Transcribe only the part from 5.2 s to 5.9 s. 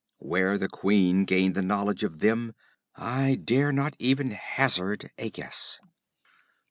guess.